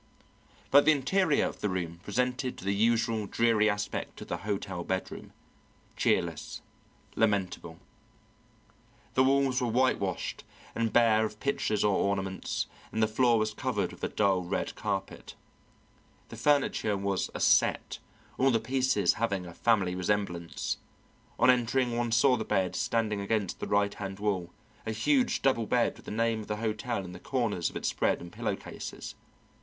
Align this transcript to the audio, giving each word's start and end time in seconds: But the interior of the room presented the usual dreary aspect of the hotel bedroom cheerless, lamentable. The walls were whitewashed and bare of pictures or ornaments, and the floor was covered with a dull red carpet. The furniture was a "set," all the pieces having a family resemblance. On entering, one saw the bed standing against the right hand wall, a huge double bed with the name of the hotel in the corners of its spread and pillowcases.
But 0.71 0.85
the 0.85 0.91
interior 0.91 1.45
of 1.45 1.59
the 1.61 1.69
room 1.69 1.99
presented 2.01 2.57
the 2.57 2.73
usual 2.73 3.27
dreary 3.27 3.69
aspect 3.69 4.19
of 4.19 4.29
the 4.29 4.37
hotel 4.37 4.83
bedroom 4.83 5.31
cheerless, 5.95 6.61
lamentable. 7.15 7.77
The 9.13 9.23
walls 9.23 9.61
were 9.61 9.67
whitewashed 9.67 10.43
and 10.73 10.91
bare 10.91 11.23
of 11.23 11.39
pictures 11.39 11.83
or 11.83 11.95
ornaments, 11.95 12.65
and 12.91 13.03
the 13.03 13.07
floor 13.07 13.37
was 13.37 13.53
covered 13.53 13.91
with 13.91 14.03
a 14.03 14.07
dull 14.07 14.41
red 14.41 14.73
carpet. 14.73 15.35
The 16.29 16.35
furniture 16.35 16.97
was 16.97 17.29
a 17.35 17.39
"set," 17.39 17.99
all 18.39 18.49
the 18.49 18.59
pieces 18.59 19.13
having 19.21 19.45
a 19.45 19.53
family 19.53 19.93
resemblance. 19.93 20.77
On 21.37 21.51
entering, 21.51 21.95
one 21.95 22.11
saw 22.11 22.37
the 22.37 22.43
bed 22.43 22.75
standing 22.75 23.21
against 23.21 23.59
the 23.59 23.67
right 23.67 23.93
hand 23.93 24.17
wall, 24.19 24.49
a 24.83 24.93
huge 24.93 25.43
double 25.43 25.67
bed 25.67 25.95
with 25.95 26.05
the 26.05 26.09
name 26.11 26.39
of 26.41 26.47
the 26.47 26.55
hotel 26.57 27.05
in 27.05 27.11
the 27.11 27.19
corners 27.19 27.69
of 27.69 27.75
its 27.77 27.89
spread 27.89 28.19
and 28.19 28.31
pillowcases. 28.31 29.13